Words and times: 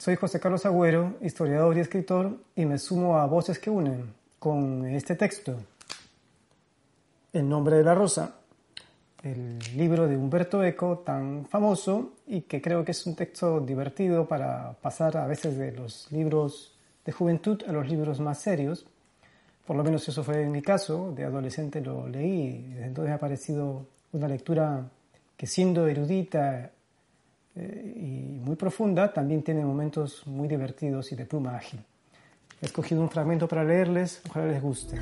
soy 0.00 0.16
José 0.16 0.40
Carlos 0.40 0.64
Agüero, 0.64 1.18
historiador 1.20 1.76
y 1.76 1.80
escritor, 1.80 2.38
y 2.56 2.64
me 2.64 2.78
sumo 2.78 3.18
a 3.18 3.26
Voces 3.26 3.58
que 3.58 3.68
Unen 3.68 4.14
con 4.38 4.86
este 4.86 5.14
texto. 5.14 5.60
El 7.34 7.46
nombre 7.46 7.76
de 7.76 7.84
la 7.84 7.94
rosa, 7.94 8.36
el 9.22 9.58
libro 9.76 10.08
de 10.08 10.16
Humberto 10.16 10.64
Eco, 10.64 11.00
tan 11.00 11.44
famoso 11.44 12.14
y 12.26 12.40
que 12.40 12.62
creo 12.62 12.82
que 12.82 12.92
es 12.92 13.04
un 13.04 13.14
texto 13.14 13.60
divertido 13.60 14.26
para 14.26 14.72
pasar 14.80 15.18
a 15.18 15.26
veces 15.26 15.58
de 15.58 15.72
los 15.72 16.10
libros 16.10 16.78
de 17.04 17.12
juventud 17.12 17.62
a 17.68 17.72
los 17.72 17.86
libros 17.86 18.20
más 18.20 18.40
serios. 18.40 18.86
Por 19.66 19.76
lo 19.76 19.84
menos 19.84 20.08
eso 20.08 20.24
fue 20.24 20.40
en 20.40 20.50
mi 20.50 20.62
caso, 20.62 21.12
de 21.14 21.24
adolescente 21.24 21.82
lo 21.82 22.08
leí 22.08 22.64
y 22.70 22.72
desde 22.72 22.86
entonces 22.86 23.12
ha 23.12 23.18
parecido 23.18 23.84
una 24.12 24.28
lectura 24.28 24.82
que 25.36 25.46
siendo 25.46 25.86
erudita 25.86 26.70
eh, 27.62 27.92
y 27.94 28.38
muy 28.38 28.56
profunda, 28.56 29.12
también 29.12 29.42
tiene 29.42 29.62
momentos 29.62 30.26
muy 30.26 30.48
divertidos 30.48 31.12
y 31.12 31.16
de 31.16 31.26
pluma 31.26 31.56
ágil. 31.56 31.80
He 32.62 32.66
escogido 32.66 33.02
un 33.02 33.10
fragmento 33.10 33.46
para 33.46 33.64
leerles, 33.64 34.22
ojalá 34.28 34.46
les 34.46 34.62
guste. 34.62 34.96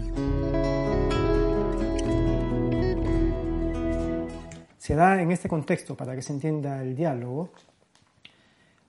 Se 4.76 4.94
da 4.96 5.22
en 5.22 5.30
este 5.30 5.48
contexto, 5.48 5.96
para 5.96 6.16
que 6.16 6.22
se 6.22 6.32
entienda 6.32 6.82
el 6.82 6.96
diálogo, 6.96 7.50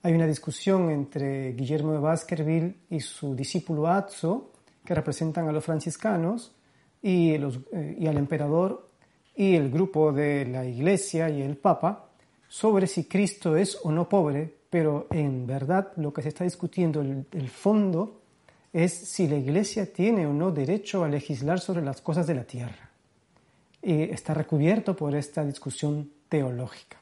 hay 0.02 0.14
una 0.14 0.26
discusión 0.26 0.90
entre 0.90 1.52
Guillermo 1.52 1.92
de 1.92 1.98
Baskerville 1.98 2.74
y 2.88 3.00
su 3.00 3.36
discípulo 3.36 3.86
Azzo, 3.86 4.50
que 4.84 4.94
representan 4.94 5.46
a 5.46 5.52
los 5.52 5.64
franciscanos, 5.64 6.56
y, 7.02 7.38
los, 7.38 7.60
eh, 7.72 7.96
y 7.98 8.06
al 8.06 8.16
emperador 8.16 8.90
y 9.34 9.54
el 9.54 9.70
grupo 9.70 10.12
de 10.12 10.44
la 10.46 10.64
iglesia 10.64 11.30
y 11.30 11.40
el 11.40 11.56
papa, 11.56 12.09
sobre 12.50 12.88
si 12.88 13.04
Cristo 13.04 13.56
es 13.56 13.78
o 13.84 13.92
no 13.92 14.08
pobre, 14.08 14.52
pero 14.68 15.06
en 15.10 15.46
verdad 15.46 15.92
lo 15.96 16.12
que 16.12 16.20
se 16.20 16.30
está 16.30 16.42
discutiendo, 16.42 17.00
el, 17.00 17.24
el, 17.30 17.48
fondo, 17.48 18.22
es 18.72 18.92
si 18.92 19.28
la 19.28 19.36
Iglesia 19.36 19.92
tiene 19.92 20.26
o 20.26 20.32
no 20.32 20.50
derecho 20.50 21.04
a 21.04 21.08
legislar 21.08 21.60
sobre 21.60 21.80
las 21.80 22.00
cosas 22.00 22.26
de 22.26 22.34
la 22.34 22.42
tierra. 22.42 22.90
Y 23.80 24.02
está 24.02 24.34
recubierto 24.34 24.96
por 24.96 25.14
esta 25.14 25.44
discusión 25.44 26.10
teológica. 26.28 27.00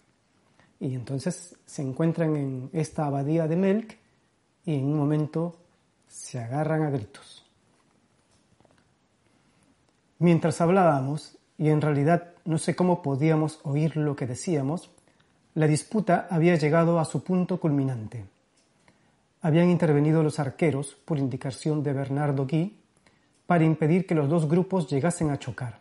Y 0.80 0.94
entonces 0.94 1.56
se 1.64 1.80
encuentran 1.80 2.36
en 2.36 2.70
esta 2.74 3.06
abadía 3.06 3.48
de 3.48 3.56
Melk 3.56 3.96
y 4.66 4.74
en 4.74 4.84
un 4.84 4.98
momento 4.98 5.56
se 6.06 6.38
agarran 6.38 6.82
a 6.82 6.90
gritos. 6.90 7.46
Mientras 10.18 10.60
hablábamos, 10.60 11.38
y 11.56 11.70
en 11.70 11.80
realidad 11.80 12.34
no 12.44 12.58
sé 12.58 12.76
cómo 12.76 13.00
podíamos 13.00 13.60
oír 13.62 13.96
lo 13.96 14.14
que 14.14 14.26
decíamos, 14.26 14.90
la 15.58 15.66
disputa 15.66 16.28
había 16.30 16.54
llegado 16.54 17.00
a 17.00 17.04
su 17.04 17.24
punto 17.24 17.58
culminante. 17.58 18.24
Habían 19.42 19.68
intervenido 19.70 20.22
los 20.22 20.38
arqueros, 20.38 20.96
por 21.04 21.18
indicación 21.18 21.82
de 21.82 21.92
Bernardo 21.92 22.46
Guy, 22.46 22.78
para 23.44 23.64
impedir 23.64 24.06
que 24.06 24.14
los 24.14 24.28
dos 24.28 24.48
grupos 24.48 24.88
llegasen 24.88 25.30
a 25.30 25.38
chocar. 25.40 25.80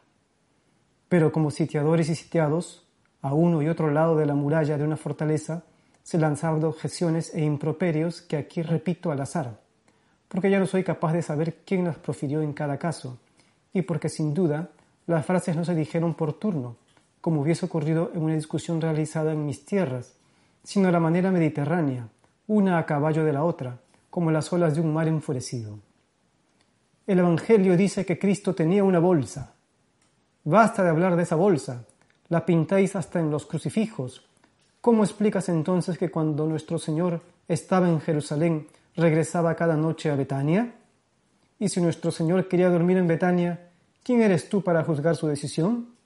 Pero 1.08 1.32
como 1.32 1.52
sitiadores 1.52 2.10
y 2.10 2.16
sitiados, 2.16 2.88
a 3.22 3.36
uno 3.36 3.62
y 3.62 3.68
otro 3.68 3.92
lado 3.92 4.16
de 4.16 4.26
la 4.26 4.34
muralla 4.34 4.80
de 4.80 4.84
una 4.84 4.98
fortaleza, 4.98 5.62
se 6.02 6.18
lanzaron 6.18 6.64
objeciones 6.64 7.32
e 7.36 7.46
improperios 7.46 8.24
que 8.24 8.38
aquí 8.38 8.64
repito 8.64 9.12
al 9.12 9.22
azar, 9.22 9.60
porque 10.28 10.50
ya 10.50 10.58
no 10.58 10.66
soy 10.66 10.84
capaz 10.84 11.14
de 11.14 11.22
saber 11.22 11.58
quién 11.68 11.86
las 11.86 12.00
profirió 12.00 12.42
en 12.42 12.54
cada 12.54 12.80
caso, 12.80 13.20
y 13.74 13.84
porque 13.84 14.10
sin 14.10 14.34
duda 14.34 14.72
las 15.06 15.24
frases 15.24 15.56
no 15.56 15.64
se 15.64 15.76
dijeron 15.76 16.16
por 16.16 16.34
turno, 16.34 16.78
como 17.28 17.42
hubiese 17.42 17.66
ocurrido 17.66 18.10
en 18.14 18.24
una 18.24 18.36
discusión 18.36 18.80
realizada 18.80 19.34
en 19.34 19.46
mis 19.46 19.66
tierras, 19.66 20.14
sino 20.64 20.88
a 20.88 20.94
la 20.94 21.02
manera 21.02 21.30
mediterránea, 21.30 22.08
una 22.48 22.78
a 22.78 22.86
caballo 22.86 23.26
de 23.26 23.34
la 23.34 23.44
otra, 23.44 23.82
como 24.10 24.32
las 24.32 24.54
olas 24.54 24.76
de 24.76 24.80
un 24.80 24.94
mar 24.94 25.10
enfurecido. 25.10 25.78
El 27.06 27.20
Evangelio 27.20 27.76
dice 27.76 28.06
que 28.06 28.18
Cristo 28.18 28.56
tenía 28.56 28.82
una 28.86 29.00
bolsa. 29.00 29.56
Basta 30.46 30.84
de 30.84 30.90
hablar 30.90 31.18
de 31.18 31.24
esa 31.24 31.36
bolsa, 31.36 31.84
la 32.30 32.46
pintáis 32.46 32.96
hasta 32.96 33.20
en 33.20 33.30
los 33.30 33.46
crucifijos. 33.46 34.26
¿Cómo 34.80 35.04
explicas 35.04 35.50
entonces 35.50 35.98
que 35.98 36.10
cuando 36.10 36.46
nuestro 36.46 36.80
Señor 36.80 37.20
estaba 37.50 37.90
en 37.90 38.00
Jerusalén 38.00 38.68
regresaba 38.96 39.54
cada 39.56 39.76
noche 39.76 40.10
a 40.10 40.16
Betania? 40.16 40.76
Y 41.60 41.68
si 41.68 41.82
nuestro 41.82 42.10
Señor 42.10 42.48
quería 42.48 42.70
dormir 42.70 42.96
en 42.96 43.08
Betania, 43.08 43.68
¿quién 44.02 44.22
eres 44.22 44.48
tú 44.48 44.64
para 44.64 44.86
juzgar 44.86 45.18
su 45.18 45.28
decisión? 45.28 45.97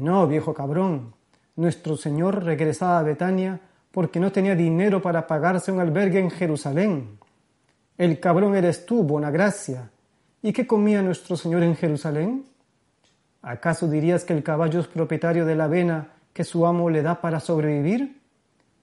No, 0.00 0.26
viejo 0.26 0.52
cabrón. 0.52 1.14
Nuestro 1.56 1.96
Señor 1.96 2.44
regresaba 2.44 2.98
a 2.98 3.02
Betania 3.02 3.60
porque 3.90 4.20
no 4.20 4.30
tenía 4.30 4.54
dinero 4.54 5.00
para 5.00 5.26
pagarse 5.26 5.72
un 5.72 5.80
albergue 5.80 6.20
en 6.20 6.30
Jerusalén. 6.30 7.18
El 7.96 8.20
cabrón 8.20 8.54
eres 8.54 8.84
tú, 8.84 9.02
buena 9.02 9.30
gracia. 9.30 9.90
¿Y 10.42 10.52
qué 10.52 10.66
comía 10.66 11.00
nuestro 11.00 11.34
Señor 11.34 11.62
en 11.62 11.76
Jerusalén? 11.76 12.44
¿Acaso 13.40 13.88
dirías 13.88 14.24
que 14.24 14.34
el 14.34 14.42
caballo 14.42 14.80
es 14.80 14.86
propietario 14.86 15.46
de 15.46 15.56
la 15.56 15.64
avena 15.64 16.12
que 16.34 16.44
su 16.44 16.66
amo 16.66 16.90
le 16.90 17.00
da 17.00 17.18
para 17.20 17.40
sobrevivir? 17.40 18.20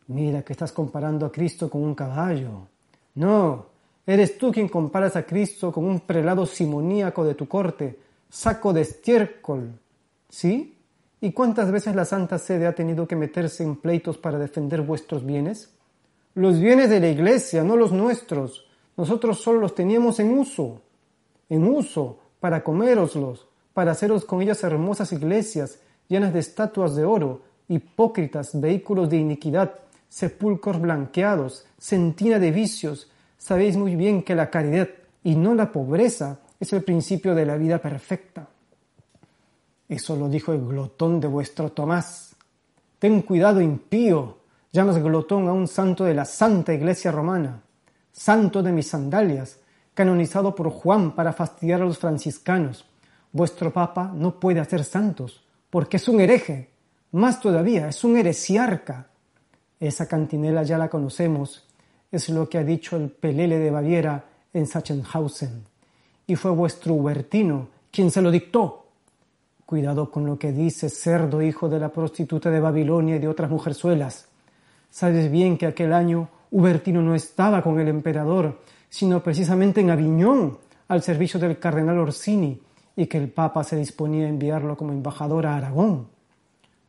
Mira 0.08 0.42
que 0.42 0.54
estás 0.54 0.72
comparando 0.72 1.28
a 1.28 1.32
Cristo 1.32 1.70
con 1.70 1.84
un 1.84 1.94
caballo. 1.94 2.68
No, 3.16 3.68
eres 4.08 4.40
tú 4.40 4.52
quien 4.52 4.68
comparas 4.68 5.16
a 5.16 5.24
Cristo 5.24 5.72
con 5.72 5.86
un 5.86 6.00
prelado 6.00 6.48
simoníaco 6.48 7.24
de 7.24 7.36
tu 7.36 7.48
corte, 7.48 8.00
saco 8.30 8.74
de 8.74 8.82
estiércol. 8.82 9.80
¿Sí? 10.28 10.73
¿Y 11.24 11.32
cuántas 11.32 11.72
veces 11.72 11.96
la 11.96 12.04
Santa 12.04 12.38
Sede 12.38 12.68
ha 12.68 12.76
tenido 12.76 13.08
que 13.08 13.16
meterse 13.16 13.64
en 13.64 13.78
pleitos 13.78 14.18
para 14.18 14.38
defender 14.38 14.82
vuestros 14.82 15.26
bienes? 15.26 15.70
Los 16.36 16.60
bienes 16.60 16.90
de 16.90 17.00
la 17.00 17.08
Iglesia, 17.08 17.64
no 17.64 17.78
los 17.78 17.94
nuestros. 17.94 18.68
Nosotros 18.98 19.40
solo 19.40 19.62
los 19.62 19.74
teníamos 19.74 20.20
en 20.20 20.38
uso, 20.38 20.82
en 21.48 21.64
uso, 21.64 22.20
para 22.42 22.62
coméroslos, 22.62 23.48
para 23.74 23.92
haceros 23.92 24.26
con 24.26 24.42
ellas 24.42 24.66
hermosas 24.66 25.14
iglesias 25.14 25.80
llenas 26.10 26.34
de 26.34 26.42
estatuas 26.42 26.94
de 26.94 27.06
oro, 27.06 27.44
hipócritas, 27.70 28.60
vehículos 28.60 29.10
de 29.10 29.16
iniquidad, 29.16 29.76
sepulcros 30.10 30.82
blanqueados, 30.82 31.66
centina 31.80 32.38
de 32.38 32.52
vicios. 32.52 33.10
Sabéis 33.38 33.78
muy 33.78 33.96
bien 33.96 34.24
que 34.24 34.36
la 34.36 34.50
caridad 34.50 34.90
y 35.24 35.38
no 35.38 35.56
la 35.56 35.72
pobreza 35.72 36.42
es 36.60 36.74
el 36.74 36.84
principio 36.84 37.34
de 37.34 37.46
la 37.46 37.56
vida 37.56 37.78
perfecta. 37.78 38.50
Eso 39.88 40.16
lo 40.16 40.30
dijo 40.30 40.54
el 40.54 40.66
glotón 40.66 41.20
de 41.20 41.28
vuestro 41.28 41.72
Tomás. 41.72 42.36
Ten 43.00 43.22
cuidado, 43.22 43.62
impío. 43.62 44.38
Llamas 44.72 44.98
glotón 44.98 45.48
a 45.48 45.54
un 45.54 45.68
santo 45.68 46.04
de 46.04 46.16
la 46.16 46.26
Santa 46.26 46.74
Iglesia 46.74 47.12
Romana, 47.12 47.62
santo 48.12 48.64
de 48.64 48.72
mis 48.72 48.88
sandalias, 48.88 49.60
canonizado 49.94 50.56
por 50.56 50.70
Juan 50.72 51.12
para 51.14 51.34
fastidiar 51.34 51.82
a 51.82 51.86
los 51.86 52.00
franciscanos. 52.00 52.86
Vuestro 53.32 53.72
Papa 53.72 54.12
no 54.16 54.40
puede 54.40 54.60
hacer 54.60 54.84
santos, 54.84 55.44
porque 55.70 55.98
es 55.98 56.08
un 56.08 56.22
hereje. 56.22 56.72
Más 57.12 57.40
todavía, 57.40 57.90
es 57.90 58.04
un 58.04 58.18
heresiarca. 58.18 59.10
Esa 59.80 60.08
cantinela 60.08 60.64
ya 60.64 60.78
la 60.78 60.90
conocemos. 60.90 61.68
Es 62.12 62.30
lo 62.30 62.50
que 62.50 62.58
ha 62.58 62.64
dicho 62.64 62.96
el 62.96 63.12
Pelele 63.12 63.60
de 63.60 63.70
Baviera 63.70 64.26
en 64.54 64.66
Sachsenhausen. 64.66 65.66
Y 66.26 66.36
fue 66.36 66.52
vuestro 66.52 66.94
Hubertino 66.94 67.68
quien 67.92 68.10
se 68.10 68.22
lo 68.22 68.32
dictó. 68.32 68.83
Cuidado 69.66 70.12
con 70.12 70.26
lo 70.26 70.38
que 70.38 70.52
dice 70.52 70.90
cerdo 70.90 71.42
hijo 71.42 71.70
de 71.70 71.80
la 71.80 71.90
prostituta 71.90 72.50
de 72.52 72.60
Babilonia 72.60 73.16
y 73.16 73.20
de 73.20 73.28
otras 73.28 73.50
mujerzuelas. 73.50 74.28
Sabes 74.90 75.32
bien 75.32 75.58
que 75.58 75.66
aquel 75.66 75.94
año 75.94 76.30
Hubertino 76.52 77.02
no 77.02 77.16
estaba 77.16 77.64
con 77.64 77.80
el 77.80 77.88
emperador, 77.88 78.60
sino 78.90 79.24
precisamente 79.24 79.82
en 79.82 79.90
Aviñón, 79.90 80.60
al 80.88 81.02
servicio 81.02 81.40
del 81.40 81.58
cardenal 81.58 81.98
Orsini, 81.98 82.62
y 82.96 83.08
que 83.08 83.18
el 83.18 83.32
Papa 83.32 83.64
se 83.64 83.76
disponía 83.76 84.28
a 84.28 84.30
enviarlo 84.30 84.78
como 84.78 84.92
embajador 84.92 85.48
a 85.48 85.56
Aragón. 85.56 86.08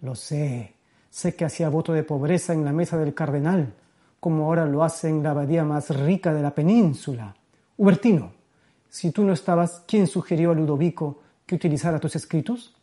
Lo 0.01 0.15
sé, 0.15 0.75
sé 1.09 1.35
que 1.35 1.47
hacía 1.47 1.71
voto 1.71 1.93
de 1.95 2.03
pobreza 2.03 2.53
en 2.53 2.65
la 2.65 2.73
mesa 2.73 2.99
del 2.99 3.15
cardenal, 3.15 3.73
como 4.21 4.45
ahora 4.45 4.67
lo 4.67 4.85
hace 4.85 5.09
en 5.09 5.23
la 5.23 5.31
abadía 5.31 5.65
más 5.65 5.89
rica 5.97 6.35
de 6.35 6.43
la 6.43 6.55
península. 6.55 7.35
Hubertino, 7.79 8.33
si 8.91 9.11
tú 9.11 9.25
no 9.25 9.33
estabas, 9.33 9.83
¿quién 9.87 10.07
sugirió 10.07 10.51
a 10.51 10.55
Ludovico 10.55 11.21
que 11.47 11.55
utilizara 11.55 12.01
tus 12.01 12.17
escritos? 12.17 12.75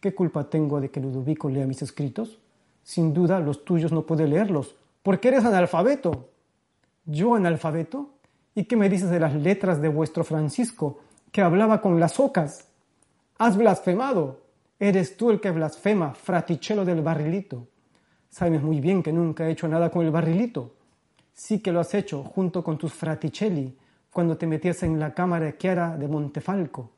¿Qué 0.00 0.14
culpa 0.14 0.48
tengo 0.48 0.80
de 0.80 0.90
que 0.90 1.00
Ludovico 1.00 1.48
lea 1.48 1.66
mis 1.66 1.82
escritos? 1.82 2.38
Sin 2.82 3.12
duda 3.12 3.40
los 3.40 3.64
tuyos 3.64 3.92
no 3.92 4.06
puede 4.06 4.26
leerlos, 4.26 4.74
porque 5.02 5.28
eres 5.28 5.44
analfabeto. 5.44 6.30
¿Yo 7.04 7.34
analfabeto? 7.34 8.10
¿Y 8.54 8.64
qué 8.64 8.76
me 8.76 8.88
dices 8.88 9.10
de 9.10 9.20
las 9.20 9.34
letras 9.34 9.80
de 9.80 9.88
vuestro 9.88 10.24
Francisco, 10.24 11.00
que 11.32 11.42
hablaba 11.42 11.80
con 11.80 12.00
las 12.00 12.18
ocas? 12.18 12.68
Has 13.38 13.56
blasfemado. 13.56 14.40
Eres 14.80 15.16
tú 15.16 15.30
el 15.30 15.40
que 15.40 15.50
blasfema, 15.50 16.14
fraticello 16.14 16.84
del 16.84 17.02
barrilito. 17.02 17.66
Sabes 18.30 18.62
muy 18.62 18.80
bien 18.80 19.02
que 19.02 19.12
nunca 19.12 19.46
he 19.46 19.52
hecho 19.52 19.68
nada 19.68 19.90
con 19.90 20.04
el 20.04 20.12
barrilito. 20.12 20.74
Sí 21.32 21.60
que 21.60 21.72
lo 21.72 21.80
has 21.80 21.94
hecho 21.94 22.22
junto 22.22 22.62
con 22.62 22.78
tus 22.78 22.92
fraticelli 22.92 23.76
cuando 24.12 24.36
te 24.36 24.46
metías 24.46 24.82
en 24.82 24.98
la 24.98 25.14
cámara 25.14 25.46
de 25.46 25.56
Chiara 25.56 25.96
de 25.96 26.08
Montefalco. 26.08 26.90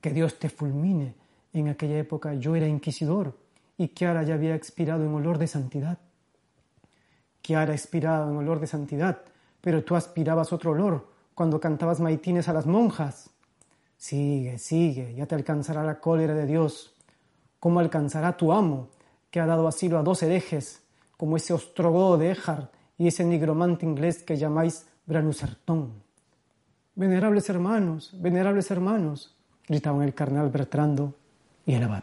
Que 0.00 0.10
Dios 0.10 0.38
te 0.38 0.48
fulmine. 0.48 1.14
En 1.52 1.68
aquella 1.68 1.98
época 1.98 2.34
yo 2.34 2.54
era 2.54 2.66
inquisidor 2.66 3.36
y 3.76 3.88
Chiara 3.88 4.22
ya 4.24 4.34
había 4.34 4.54
expirado 4.54 5.04
en 5.04 5.14
olor 5.14 5.38
de 5.38 5.46
santidad. 5.46 5.98
Chiara 7.42 7.72
expirado 7.72 8.30
en 8.30 8.36
olor 8.36 8.60
de 8.60 8.66
santidad, 8.66 9.22
pero 9.60 9.84
tú 9.84 9.96
aspirabas 9.96 10.52
otro 10.52 10.72
olor 10.72 11.08
cuando 11.34 11.60
cantabas 11.60 12.00
maitines 12.00 12.48
a 12.48 12.52
las 12.52 12.66
monjas. 12.66 13.30
Sigue, 13.96 14.58
sigue, 14.58 15.14
ya 15.14 15.26
te 15.26 15.34
alcanzará 15.34 15.82
la 15.84 16.00
cólera 16.00 16.34
de 16.34 16.46
Dios. 16.46 16.94
¿Cómo 17.60 17.80
alcanzará 17.80 18.36
tu 18.36 18.52
amo, 18.52 18.88
que 19.30 19.40
ha 19.40 19.46
dado 19.46 19.66
asilo 19.66 19.98
a 19.98 20.02
dos 20.02 20.22
herejes, 20.22 20.82
como 21.16 21.36
ese 21.36 21.52
ostrogodo 21.52 22.18
de 22.18 22.30
Éjar 22.30 22.70
y 22.96 23.08
ese 23.08 23.24
nigromante 23.24 23.86
inglés 23.86 24.22
que 24.22 24.36
llamáis 24.36 24.86
Branusertón? 25.06 25.92
Venerables 26.94 27.48
hermanos, 27.48 28.10
venerables 28.20 28.70
hermanos, 28.70 29.37
gritaban 29.68 30.02
el 30.02 30.14
carnal 30.14 30.48
Bertrando 30.50 31.14
y 31.66 31.74
el 31.74 31.82
abad. 31.82 32.02